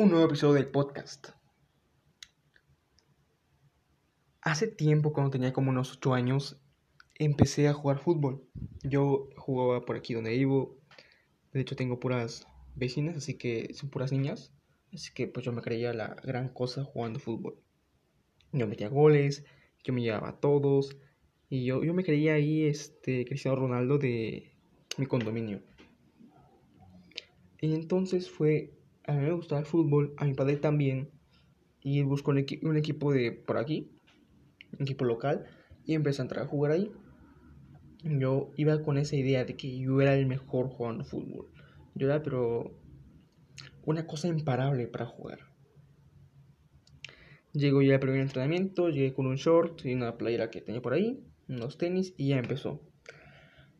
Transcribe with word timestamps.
un 0.00 0.08
nuevo 0.08 0.24
episodio 0.24 0.54
del 0.54 0.68
podcast. 0.68 1.28
Hace 4.40 4.66
tiempo, 4.66 5.12
cuando 5.12 5.30
tenía 5.30 5.52
como 5.52 5.68
unos 5.68 5.92
8 5.98 6.14
años, 6.14 6.58
empecé 7.18 7.68
a 7.68 7.74
jugar 7.74 7.98
fútbol. 7.98 8.48
Yo 8.82 9.28
jugaba 9.36 9.84
por 9.84 9.96
aquí 9.96 10.14
donde 10.14 10.30
vivo. 10.30 10.78
De 11.52 11.60
hecho, 11.60 11.76
tengo 11.76 12.00
puras 12.00 12.46
vecinas, 12.74 13.14
así 13.14 13.36
que 13.36 13.74
son 13.74 13.90
puras 13.90 14.10
niñas. 14.10 14.54
Así 14.90 15.12
que 15.12 15.26
pues 15.26 15.44
yo 15.44 15.52
me 15.52 15.60
creía 15.60 15.92
la 15.92 16.16
gran 16.24 16.48
cosa 16.48 16.82
jugando 16.82 17.20
fútbol. 17.20 17.60
Yo 18.52 18.66
metía 18.66 18.88
goles, 18.88 19.44
yo 19.84 19.92
me 19.92 20.00
llevaba 20.00 20.30
a 20.30 20.40
todos. 20.40 20.96
Y 21.50 21.66
yo, 21.66 21.84
yo 21.84 21.92
me 21.92 22.04
creía 22.04 22.32
ahí 22.32 22.64
este 22.64 23.26
Cristiano 23.26 23.58
Ronaldo 23.58 23.98
de 23.98 24.56
mi 24.96 25.04
condominio. 25.04 25.60
Y 27.60 27.74
entonces 27.74 28.30
fue, 28.30 28.79
a 29.10 29.14
mí 29.14 29.24
me 29.26 29.32
gustaba 29.32 29.60
el 29.60 29.66
fútbol, 29.66 30.14
a 30.16 30.24
mi 30.24 30.34
padre 30.34 30.56
también. 30.56 31.10
Y 31.82 32.00
un, 32.02 32.16
un 32.62 32.76
equipo 32.76 33.12
de 33.12 33.32
por 33.32 33.58
aquí, 33.58 33.90
un 34.78 34.82
equipo 34.82 35.04
local, 35.04 35.46
y 35.84 35.94
empecé 35.94 36.22
a 36.22 36.24
entrar 36.24 36.44
a 36.44 36.48
jugar 36.48 36.72
ahí. 36.72 36.92
Yo 38.04 38.52
iba 38.56 38.82
con 38.82 38.98
esa 38.98 39.16
idea 39.16 39.44
de 39.44 39.56
que 39.56 39.78
yo 39.78 40.00
era 40.00 40.14
el 40.14 40.26
mejor 40.26 40.68
jugando 40.68 41.04
fútbol. 41.04 41.48
Yo 41.94 42.06
era, 42.06 42.22
pero 42.22 42.72
una 43.84 44.06
cosa 44.06 44.28
imparable 44.28 44.86
para 44.86 45.06
jugar. 45.06 45.40
Llego 47.52 47.82
ya 47.82 47.94
al 47.94 48.00
primer 48.00 48.20
entrenamiento, 48.20 48.90
llegué 48.90 49.12
con 49.12 49.26
un 49.26 49.34
short 49.36 49.84
y 49.84 49.94
una 49.94 50.16
playera 50.16 50.50
que 50.50 50.60
tenía 50.60 50.80
por 50.80 50.92
ahí, 50.92 51.20
unos 51.48 51.78
tenis 51.78 52.14
y 52.16 52.28
ya 52.28 52.38
empezó. 52.38 52.80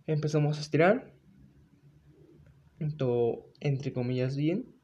Empezamos 0.07 0.59
a 0.59 0.61
estirar, 0.61 1.15
todo 2.97 3.47
entre 3.61 3.93
comillas 3.93 4.37
bien. 4.37 4.80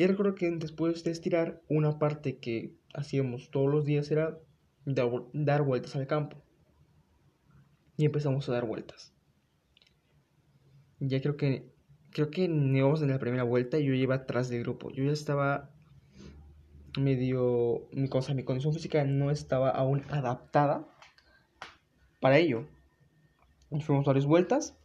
Y 0.00 0.06
recuerdo 0.06 0.34
que 0.34 0.50
después 0.50 1.04
de 1.04 1.10
estirar, 1.10 1.60
una 1.68 1.98
parte 1.98 2.38
que 2.38 2.74
hacíamos 2.94 3.50
todos 3.50 3.70
los 3.70 3.84
días 3.84 4.10
era 4.10 4.38
dar 4.86 5.62
vueltas 5.62 5.94
al 5.94 6.06
campo. 6.06 6.38
Y 7.98 8.06
empezamos 8.06 8.48
a 8.48 8.52
dar 8.52 8.64
vueltas. 8.64 9.12
Ya 11.00 11.20
creo 11.20 11.36
que 11.36 11.70
creo 12.12 12.30
que 12.30 12.44
íbamos 12.44 13.02
en 13.02 13.10
la 13.10 13.18
primera 13.18 13.42
vuelta 13.42 13.78
y 13.78 13.84
yo 13.84 13.92
iba 13.92 14.14
atrás 14.14 14.48
del 14.48 14.62
grupo. 14.62 14.90
Yo 14.90 15.04
ya 15.04 15.12
estaba 15.12 15.68
medio 16.98 17.86
mi 17.92 18.08
cosa, 18.08 18.32
mi 18.32 18.42
condición 18.42 18.72
física 18.72 19.04
no 19.04 19.30
estaba 19.30 19.68
aún 19.68 20.02
adaptada 20.08 20.88
para 22.20 22.38
ello. 22.38 22.64
Fuimos 23.82 24.06
varias 24.06 24.24
vueltas. 24.24 24.79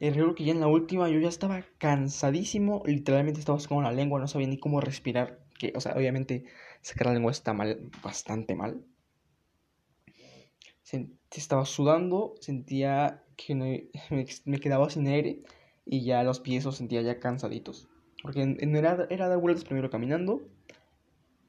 Y 0.00 0.10
recuerdo 0.10 0.34
que 0.34 0.44
ya 0.44 0.52
en 0.52 0.60
la 0.60 0.66
última 0.66 1.08
yo 1.08 1.18
ya 1.20 1.28
estaba 1.28 1.64
cansadísimo, 1.78 2.82
literalmente 2.86 3.40
estaba 3.40 3.58
con 3.68 3.84
la 3.84 3.92
lengua, 3.92 4.20
no 4.20 4.28
sabía 4.28 4.48
ni 4.48 4.58
cómo 4.58 4.80
respirar, 4.80 5.40
que 5.58 5.72
o 5.76 5.80
sea, 5.80 5.94
obviamente 5.94 6.44
sacar 6.82 7.08
la 7.08 7.14
lengua 7.14 7.32
está 7.32 7.52
mal, 7.52 7.90
bastante 8.02 8.54
mal. 8.54 8.84
estaba 11.30 11.64
sudando, 11.64 12.34
sentía 12.40 13.24
que 13.36 13.54
me, 13.54 13.88
me 14.44 14.58
quedaba 14.60 14.90
sin 14.90 15.06
aire 15.08 15.42
y 15.84 16.04
ya 16.04 16.22
los 16.22 16.40
pies 16.40 16.64
los 16.64 16.76
sentía 16.76 17.02
ya 17.02 17.20
cansaditos. 17.20 17.88
Porque 18.22 18.56
era, 18.58 19.06
era 19.10 19.28
dar 19.28 19.38
vueltas 19.38 19.64
primero 19.64 19.90
caminando, 19.90 20.48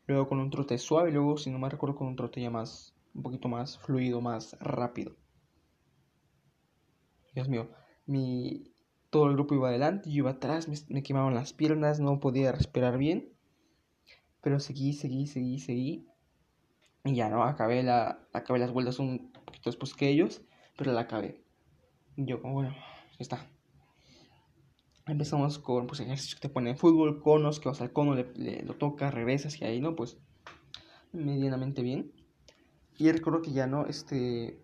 luego 0.07 0.27
con 0.27 0.39
un 0.39 0.49
trote 0.49 0.77
suave, 0.77 1.09
y 1.09 1.13
luego, 1.13 1.37
si 1.37 1.49
no 1.49 1.59
me 1.59 1.69
recuerdo, 1.69 1.95
con 1.95 2.07
un 2.07 2.15
trote 2.15 2.41
ya 2.41 2.49
más, 2.49 2.93
un 3.13 3.23
poquito 3.23 3.47
más 3.47 3.77
fluido, 3.79 4.21
más 4.21 4.57
rápido. 4.59 5.15
Dios 7.33 7.47
mío, 7.49 7.69
mi, 8.05 8.71
todo 9.09 9.27
el 9.27 9.33
grupo 9.33 9.55
iba 9.55 9.69
adelante, 9.69 10.09
yo 10.09 10.17
iba 10.17 10.31
atrás, 10.31 10.67
me, 10.89 11.03
quemaban 11.03 11.33
las 11.33 11.53
piernas, 11.53 11.99
no 11.99 12.19
podía 12.19 12.51
respirar 12.51 12.97
bien. 12.97 13.33
Pero 14.41 14.59
seguí, 14.59 14.93
seguí, 14.93 15.27
seguí, 15.27 15.59
seguí. 15.59 16.07
Y 17.03 17.15
ya 17.15 17.29
no, 17.29 17.43
acabé, 17.43 17.83
la, 17.83 18.27
acabé 18.33 18.59
las 18.59 18.71
vueltas 18.71 18.99
un 18.99 19.31
poquito 19.45 19.69
después 19.69 19.93
que 19.93 20.09
ellos, 20.09 20.41
pero 20.77 20.91
la 20.91 21.01
acabé. 21.01 21.43
Y 22.15 22.25
yo 22.25 22.41
como, 22.41 22.55
bueno, 22.55 22.71
ya 22.71 23.17
está. 23.19 23.47
Empezamos 25.07 25.59
con 25.59 25.85
pues, 25.87 25.99
ejercicios 25.99 26.35
que 26.35 26.47
te 26.47 26.53
ponen 26.53 26.77
fútbol, 26.77 27.21
conos, 27.21 27.59
que 27.59 27.69
vas 27.69 27.81
al 27.81 27.93
cono, 27.93 28.15
le, 28.15 28.63
lo 28.63 28.75
tocas, 28.75 29.13
regresas 29.13 29.61
y 29.61 29.65
ahí, 29.65 29.79
¿no? 29.79 29.95
Pues 29.95 30.17
medianamente 31.11 31.81
bien. 31.81 32.11
Y 32.97 33.11
recuerdo 33.11 33.41
que 33.41 33.51
ya 33.51 33.67
no, 33.67 33.85
este, 33.85 34.59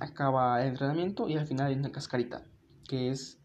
acaba 0.00 0.62
el 0.62 0.68
entrenamiento 0.68 1.28
y 1.28 1.36
al 1.36 1.46
final 1.46 1.68
hay 1.68 1.74
una 1.74 1.92
cascarita, 1.92 2.44
que 2.88 3.10
es, 3.10 3.38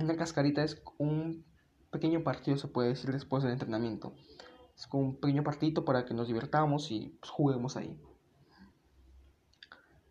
una 0.00 0.16
cascarita 0.16 0.64
es 0.64 0.82
un 0.98 1.44
pequeño 1.92 2.24
partido, 2.24 2.56
se 2.56 2.66
puede 2.66 2.88
decir, 2.88 3.12
después 3.12 3.44
del 3.44 3.52
entrenamiento. 3.52 4.14
Es 4.76 4.88
como 4.88 5.04
un 5.04 5.20
pequeño 5.20 5.44
partidito 5.44 5.84
para 5.84 6.04
que 6.04 6.14
nos 6.14 6.26
divertamos 6.26 6.90
y 6.90 7.16
pues, 7.20 7.30
juguemos 7.30 7.76
ahí. 7.76 7.96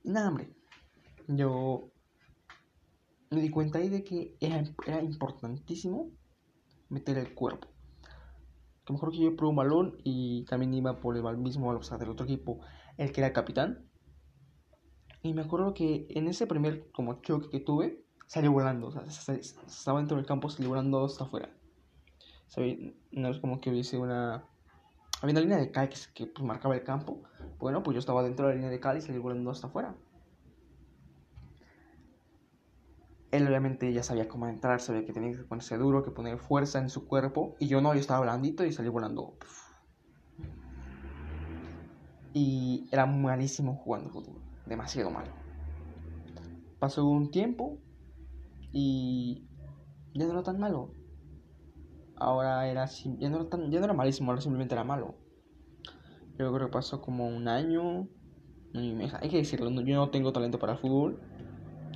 nada, 0.03 0.29
hombre. 0.29 0.55
Yo 1.27 1.91
me 3.31 3.41
di 3.41 3.49
cuenta 3.49 3.79
ahí 3.79 3.89
de 3.89 4.03
que 4.03 4.37
era, 4.39 4.63
era 4.85 5.03
importantísimo 5.03 6.11
meter 6.89 7.17
el 7.17 7.33
cuerpo. 7.33 7.67
Que 8.85 8.93
mejor 8.93 9.11
que 9.11 9.17
yo 9.17 9.35
probé 9.35 9.49
un 9.49 9.55
balón 9.55 9.97
y 10.03 10.45
también 10.45 10.73
iba 10.73 10.99
por 10.99 11.17
el 11.17 11.37
mismo, 11.37 11.69
o 11.69 11.83
sea, 11.83 11.97
del 11.97 12.09
otro 12.09 12.25
equipo, 12.25 12.59
el 12.97 13.11
que 13.11 13.21
era 13.21 13.33
capitán. 13.33 13.84
Y 15.25 15.33
me 15.33 15.41
acuerdo 15.41 15.73
que 15.73 16.05
en 16.11 16.27
ese 16.27 16.45
primer 16.45 16.91
como 16.91 17.19
choque 17.23 17.49
que 17.49 17.59
tuve, 17.59 18.05
salió 18.27 18.51
volando. 18.51 18.89
O 18.89 18.91
sea, 18.91 19.33
estaba 19.33 19.97
dentro 19.97 20.17
del 20.17 20.25
campo, 20.27 20.49
salió 20.49 20.69
volando 20.69 21.03
hasta 21.03 21.23
afuera. 21.23 21.49
No 23.11 23.29
es 23.29 23.39
como 23.39 23.59
que 23.59 23.71
hubiese 23.71 23.97
una... 23.97 24.45
Había 25.23 25.33
una 25.33 25.39
línea 25.39 25.57
de 25.57 25.71
cal 25.71 25.89
que, 25.89 25.97
que 26.13 26.27
pues, 26.27 26.45
marcaba 26.45 26.75
el 26.75 26.83
campo. 26.83 27.23
Bueno, 27.57 27.81
pues 27.81 27.95
yo 27.95 27.99
estaba 27.99 28.21
dentro 28.21 28.45
de 28.45 28.51
la 28.51 28.55
línea 28.57 28.69
de 28.69 28.79
cal 28.79 28.97
y 28.97 29.01
salí 29.01 29.17
volando 29.17 29.49
hasta 29.49 29.65
afuera. 29.65 29.95
Él 33.31 33.47
obviamente 33.47 33.91
ya 33.91 34.03
sabía 34.03 34.27
cómo 34.27 34.47
entrar, 34.47 34.79
sabía 34.79 35.07
que 35.07 35.11
tenía 35.11 35.35
que 35.35 35.43
ponerse 35.43 35.75
duro, 35.79 36.03
que 36.03 36.11
poner 36.11 36.37
fuerza 36.37 36.77
en 36.77 36.91
su 36.91 37.07
cuerpo. 37.07 37.55
Y 37.59 37.67
yo 37.67 37.81
no, 37.81 37.95
yo 37.95 37.99
estaba 37.99 38.19
blandito 38.19 38.63
y 38.63 38.71
salí 38.71 38.89
volando. 38.89 39.39
Y 42.31 42.87
era 42.91 43.07
malísimo 43.07 43.75
jugando 43.77 44.11
fútbol. 44.11 44.54
Demasiado 44.65 45.11
malo. 45.11 45.31
Pasó 46.79 47.05
un 47.07 47.31
tiempo 47.31 47.79
y 48.71 49.47
ya 50.13 50.25
no 50.25 50.31
era 50.33 50.43
tan 50.43 50.59
malo. 50.59 50.91
Ahora 52.17 52.67
era 52.67 52.85
ya 52.85 53.29
no 53.29 53.37
era, 53.37 53.49
tan, 53.49 53.71
ya 53.71 53.79
no 53.79 53.85
era 53.85 53.93
malísimo, 53.93 54.31
ahora 54.31 54.41
simplemente 54.41 54.73
era 54.73 54.83
malo. 54.83 55.15
Yo 56.37 56.51
creo 56.51 56.67
que 56.67 56.71
pasó 56.71 57.01
como 57.01 57.27
un 57.27 57.47
año. 57.47 58.07
hay 58.73 59.29
que 59.29 59.37
decirlo, 59.37 59.69
yo 59.69 59.95
no 59.95 60.09
tengo 60.09 60.33
talento 60.33 60.59
para 60.59 60.73
el 60.73 60.79
fútbol 60.79 61.19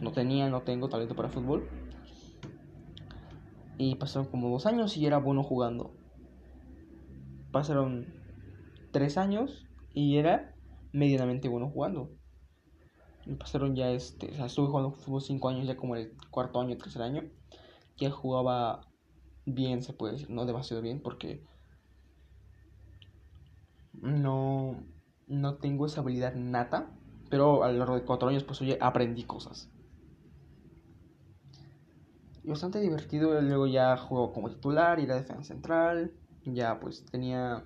no 0.01 0.11
tenía, 0.11 0.49
no 0.49 0.61
tengo 0.61 0.89
talento 0.89 1.15
para 1.15 1.29
fútbol. 1.29 1.67
Y 3.77 3.95
pasaron 3.95 4.29
como 4.29 4.49
dos 4.49 4.65
años 4.65 4.97
y 4.97 5.05
era 5.05 5.17
bueno 5.17 5.43
jugando. 5.43 5.93
Pasaron 7.51 8.05
tres 8.91 9.17
años 9.17 9.67
y 9.93 10.17
era 10.17 10.55
medianamente 10.91 11.47
bueno 11.47 11.69
jugando. 11.69 12.11
Y 13.29 13.35
pasaron 13.35 13.75
ya 13.75 13.91
este, 13.91 14.31
o 14.31 14.35
sea, 14.35 14.45
estuve 14.47 14.67
jugando 14.67 14.91
fútbol 14.91 15.21
cinco 15.21 15.49
años, 15.49 15.67
ya 15.67 15.77
como 15.77 15.95
el 15.95 16.13
cuarto 16.31 16.59
año, 16.59 16.77
tercer 16.77 17.01
año. 17.01 17.23
Ya 17.97 18.11
jugaba 18.11 18.87
bien, 19.45 19.83
se 19.83 19.93
puede 19.93 20.13
decir, 20.13 20.29
no 20.29 20.45
demasiado 20.45 20.81
bien, 20.81 21.01
porque 21.01 21.43
no, 23.93 24.83
no 25.27 25.55
tengo 25.57 25.85
esa 25.85 26.01
habilidad 26.01 26.33
nata. 26.35 26.91
Pero 27.29 27.63
a 27.63 27.71
lo 27.71 27.77
largo 27.77 27.95
de 27.95 28.05
cuatro 28.05 28.29
años, 28.29 28.43
pues 28.43 28.61
oye, 28.61 28.77
aprendí 28.81 29.23
cosas 29.23 29.69
bastante 32.49 32.79
divertido. 32.79 33.39
Luego 33.41 33.67
ya 33.67 33.95
jugó 33.97 34.33
como 34.33 34.49
titular 34.49 34.99
y 34.99 35.03
era 35.03 35.15
defensa 35.15 35.43
central. 35.43 36.11
Ya 36.45 36.79
pues 36.79 37.05
tenía 37.05 37.63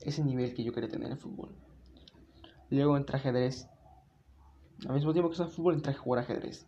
ese 0.00 0.22
nivel 0.24 0.54
que 0.54 0.64
yo 0.64 0.72
quería 0.72 0.88
tener 0.90 1.10
en 1.10 1.18
fútbol. 1.18 1.50
Luego 2.70 2.96
entré 2.96 3.16
ajedrez. 3.16 3.68
Al 4.86 4.94
mismo 4.94 5.12
tiempo 5.12 5.28
que 5.28 5.34
estaba 5.34 5.48
en 5.48 5.56
fútbol, 5.56 5.74
entré 5.74 5.92
a 5.92 5.96
jugar 5.96 6.22
ajedrez. 6.22 6.66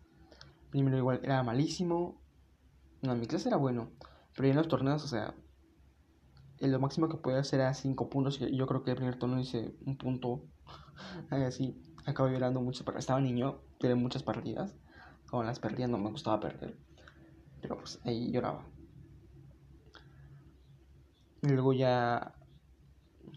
Primero 0.71 0.97
igual 0.97 1.19
era 1.23 1.43
malísimo. 1.43 2.19
No, 3.01 3.15
mi 3.15 3.27
clase 3.27 3.49
era 3.49 3.57
bueno. 3.57 3.91
Pero 4.35 4.47
en 4.47 4.55
los 4.55 4.67
torneos, 4.67 5.03
o 5.03 5.07
sea, 5.07 5.35
lo 6.59 6.79
máximo 6.79 7.09
que 7.09 7.17
podía 7.17 7.39
hacer 7.39 7.59
era 7.59 7.73
5 7.73 8.09
puntos. 8.09 8.39
Yo 8.39 8.67
creo 8.67 8.83
que 8.83 8.91
el 8.91 8.97
primer 8.97 9.19
torneo 9.19 9.39
hice 9.39 9.75
un 9.85 9.97
punto. 9.97 10.43
así. 11.29 11.81
Acabé 12.05 12.31
llorando 12.31 12.61
mucho. 12.61 12.83
Pero 12.85 12.97
estaba 12.97 13.21
niño, 13.21 13.61
tuve 13.77 13.95
muchas 13.95 14.23
partidas. 14.23 14.75
Como 15.29 15.43
las 15.43 15.59
perdía, 15.59 15.87
no 15.87 15.97
me 15.97 16.09
gustaba 16.09 16.39
perder. 16.39 16.77
Pero 17.61 17.77
pues 17.77 17.99
ahí 18.03 18.31
lloraba. 18.31 18.65
Y 21.43 21.49
luego 21.49 21.73
ya 21.73 22.33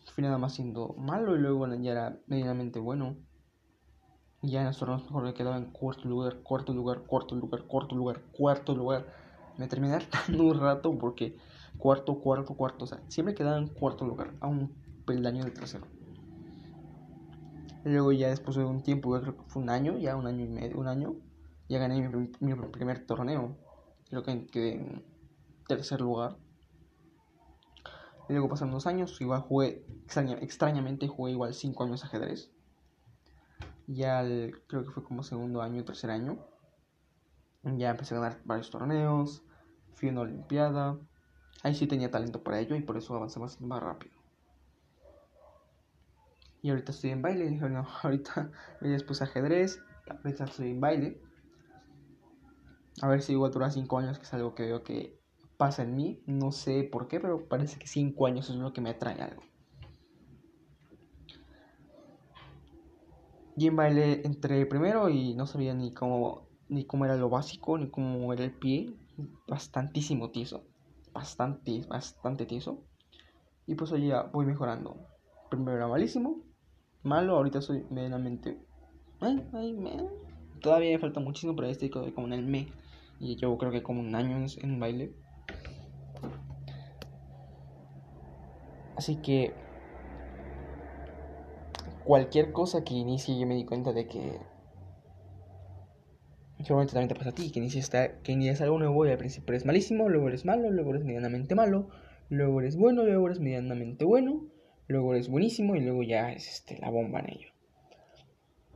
fui 0.07 0.23
nada 0.25 0.39
más 0.39 0.55
siendo 0.55 0.95
malo 0.95 1.37
y 1.37 1.39
luego 1.39 1.67
ya 1.77 1.93
era 1.93 2.21
medianamente 2.27 2.79
bueno. 2.79 3.17
Y 4.43 4.53
ya 4.53 4.61
en 4.61 4.67
los 4.67 4.79
torneos 4.79 5.05
mejor 5.05 5.25
me 5.25 5.35
quedaba 5.35 5.59
en 5.59 5.67
cuarto 5.67 6.09
lugar, 6.09 6.41
cuarto 6.43 6.73
lugar, 6.73 7.03
cuarto 7.03 7.35
lugar, 7.35 7.65
cuarto 7.65 7.95
lugar, 7.95 8.23
cuarto 8.33 8.75
lugar. 8.75 9.07
Me 9.59 9.69
terminé 9.69 9.95
hartando 9.97 10.45
un 10.45 10.59
rato 10.59 10.97
porque 10.99 11.37
cuarto, 11.77 12.19
cuarto, 12.21 12.55
cuarto. 12.55 12.85
O 12.85 12.87
sea, 12.87 13.03
siempre 13.09 13.35
quedaba 13.35 13.59
en 13.59 13.69
cuarto 13.69 14.07
lugar, 14.07 14.35
a 14.41 14.47
un 14.47 14.75
peldaño 15.05 15.45
de 15.45 15.51
tercero. 15.51 15.87
Luego 17.85 18.13
ya 18.13 18.29
después 18.29 18.57
de 18.57 18.65
un 18.65 18.83
tiempo, 18.83 19.19
creo 19.21 19.37
que 19.37 19.43
fue 19.47 19.63
un 19.63 19.71
año, 19.71 19.99
ya 19.99 20.17
un 20.17 20.27
año 20.27 20.45
y 20.45 20.49
medio, 20.49 20.79
un 20.79 20.87
año, 20.87 21.17
ya 21.69 21.79
gané 21.79 22.09
mi, 22.09 22.55
primer 22.55 23.07
torneo. 23.07 23.57
Creo 24.09 24.23
que 24.23 24.47
quedé 24.47 24.73
en 24.73 25.05
tercer 25.67 26.01
lugar. 26.01 26.37
Luego 28.29 28.49
pasaron 28.49 28.71
unos 28.71 28.87
años, 28.87 29.21
igual 29.21 29.41
jugué, 29.41 29.85
extrañamente 30.41 31.09
jugué 31.09 31.33
igual 31.33 31.55
cinco 31.55 31.85
años 31.85 32.05
ajedrez. 32.05 32.51
Ya 33.93 34.23
creo 34.69 34.85
que 34.85 34.93
fue 34.93 35.03
como 35.03 35.25
segundo 35.25 35.63
año, 35.63 35.85
tercer 35.85 36.11
año. 36.11 36.39
Ya 37.65 37.91
empecé 37.91 38.15
a 38.15 38.21
ganar 38.21 38.41
varios 38.45 38.71
torneos, 38.71 39.43
fui 39.95 40.09
a 40.09 40.13
una 40.13 40.21
olimpiada. 40.21 40.97
Ahí 41.65 41.75
sí 41.75 41.89
tenía 41.89 42.09
talento 42.09 42.43
para 42.45 42.61
ello 42.61 42.77
y 42.77 42.83
por 42.83 42.97
eso 42.97 43.17
avancé 43.17 43.41
más, 43.41 43.61
más 43.61 43.83
rápido. 43.83 44.15
Y 46.63 46.71
ahorita 46.71 46.93
estoy 46.93 47.11
en 47.11 47.21
baile. 47.21 47.51
Bueno, 47.61 47.85
ahorita 48.03 48.53
después 48.81 49.23
ajedrez. 49.23 49.83
Ahorita 50.09 50.45
estoy 50.45 50.71
en 50.71 50.81
baile. 50.81 51.21
A 53.03 53.09
ver 53.09 53.23
si 53.23 53.33
igual 53.33 53.51
dura 53.51 53.73
5 53.73 53.99
años, 53.99 54.19
que 54.19 54.25
es 54.25 54.35
algo 54.35 54.55
que 54.55 54.67
veo 54.67 54.85
que 54.85 55.19
pasa 55.57 55.83
en 55.83 55.97
mí. 55.97 56.23
No 56.27 56.53
sé 56.53 56.85
por 56.85 57.09
qué, 57.09 57.19
pero 57.19 57.49
parece 57.49 57.81
que 57.81 57.89
5 57.89 58.29
años 58.29 58.51
es 58.51 58.57
lo 58.57 58.73
que 58.73 58.81
me 58.81 58.91
atrae 58.91 59.21
algo. 59.21 59.50
Y 63.61 63.67
en 63.67 63.77
baile 63.77 64.23
entré 64.25 64.65
primero 64.65 65.11
y 65.11 65.35
no 65.35 65.47
sabía 65.47 65.75
ni 65.75 65.93
cómo, 65.93 66.49
ni 66.71 66.87
cómo 66.87 67.05
era 67.05 67.17
lo 67.17 67.29
básico, 67.29 67.77
ni 67.77 67.91
cómo 67.91 68.33
era 68.33 68.43
el 68.43 68.53
pie. 68.53 68.97
Bastantísimo 69.47 70.31
tieso. 70.31 70.65
Bastante, 71.13 71.85
bastante 71.87 72.47
tieso. 72.47 72.83
Y 73.67 73.75
pues 73.75 73.93
hoy 73.93 74.07
ya 74.07 74.23
voy 74.23 74.47
mejorando. 74.47 74.97
Primero 75.51 75.77
era 75.77 75.89
malísimo 75.89 76.43
malo, 77.03 77.37
ahorita 77.37 77.61
soy 77.61 77.85
medianamente... 77.91 78.59
Ay, 79.21 79.47
ay, 79.53 79.75
me... 79.75 80.09
Todavía 80.63 80.93
me 80.93 80.99
falta 80.99 81.21
muchísimo, 81.21 81.55
pero 81.55 81.69
estoy 81.69 81.91
como 81.91 82.29
en 82.29 82.33
el 82.33 82.47
me. 82.47 82.67
Y 83.19 83.37
llevo 83.37 83.59
creo 83.59 83.73
que 83.73 83.83
como 83.83 84.01
un 84.01 84.15
año 84.15 84.43
en, 84.63 84.81
baile. 84.81 85.13
Así 88.97 89.17
que 89.17 89.53
cualquier 92.05 92.53
cosa 92.53 92.85
que 92.85 92.95
inicie 92.95 93.39
yo 93.39 93.47
me 93.47 93.55
di 93.55 93.65
cuenta 93.65 93.93
de 93.93 94.07
que 94.07 94.39
seguramente 96.59 96.93
también 96.93 97.09
te 97.09 97.15
pasa 97.15 97.31
a 97.31 97.35
ti 97.35 97.51
que 97.51 97.59
inicies, 97.59 97.91
que 97.91 98.33
inicies 98.33 98.61
algo 98.61 98.79
nuevo 98.79 99.07
y 99.07 99.11
al 99.11 99.19
principio 99.19 99.53
eres 99.53 99.65
malísimo 99.65 100.09
luego 100.09 100.29
eres 100.29 100.45
malo 100.45 100.71
luego 100.71 100.91
eres 100.91 101.05
medianamente 101.05 101.55
malo 101.55 101.89
luego 102.29 102.61
eres 102.61 102.77
bueno 102.77 103.03
luego 103.03 103.27
eres 103.27 103.41
medianamente 103.41 104.05
bueno 104.05 104.51
luego 104.91 105.15
es 105.15 105.29
buenísimo 105.29 105.77
y 105.77 105.81
luego 105.81 106.03
ya 106.03 106.33
es 106.33 106.49
este, 106.49 106.79
la 106.79 106.91
bomba 106.91 107.21
en 107.21 107.31
ello. 107.31 107.49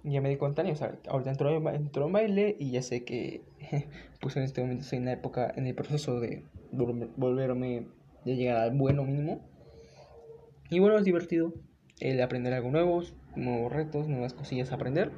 Ya 0.04 0.20
me 0.20 0.28
di 0.28 0.36
cuenta, 0.36 0.62
o 0.62 0.76
sea, 0.76 0.98
ahorita 1.08 1.30
entró, 1.30 1.70
entró 1.70 2.06
en 2.06 2.12
baile 2.12 2.56
y 2.58 2.70
ya 2.70 2.82
sé 2.82 3.04
que 3.04 3.42
pues 4.20 4.36
en 4.36 4.44
este 4.44 4.60
momento 4.60 4.84
estoy 4.84 4.98
en 4.98 5.06
la 5.06 5.12
época, 5.12 5.52
en 5.56 5.66
el 5.66 5.74
proceso 5.74 6.20
de 6.20 6.44
volverme, 6.72 7.88
de 8.24 8.36
llegar 8.36 8.58
al 8.58 8.76
bueno 8.76 9.02
mínimo. 9.04 9.40
Y 10.70 10.78
bueno, 10.78 10.98
es 10.98 11.04
divertido 11.04 11.52
el 12.00 12.20
aprender 12.22 12.52
algo 12.52 12.70
nuevo, 12.70 13.02
nuevos 13.36 13.72
retos, 13.72 14.08
nuevas 14.08 14.34
cosillas 14.34 14.72
a 14.72 14.76
aprender. 14.76 15.12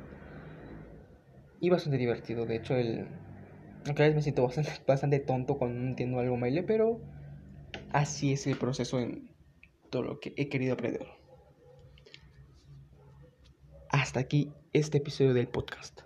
Y 1.60 1.70
bastante 1.70 1.98
divertido, 1.98 2.46
de 2.46 2.56
hecho, 2.56 2.74
el... 2.76 3.08
Aunque 3.86 4.02
a 4.02 4.06
veces 4.06 4.16
me 4.16 4.22
siento 4.22 4.42
bastante, 4.42 4.70
bastante 4.86 5.20
tonto 5.20 5.58
cuando 5.58 5.80
no 5.80 5.88
entiendo 5.88 6.18
algo 6.18 6.34
en 6.34 6.40
baile, 6.40 6.62
pero 6.62 7.00
así 7.92 8.32
es 8.32 8.46
el 8.46 8.56
proceso 8.58 8.98
en, 8.98 9.36
todo 9.90 10.02
lo 10.02 10.20
que 10.20 10.34
he 10.36 10.48
querido 10.48 10.74
aprender. 10.74 11.06
Hasta 13.88 14.20
aquí 14.20 14.52
este 14.72 14.98
episodio 14.98 15.34
del 15.34 15.48
podcast. 15.48 16.05